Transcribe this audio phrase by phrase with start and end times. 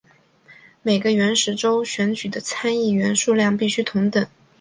[0.81, 4.27] 每个原始州选举的参议员数量必须同等。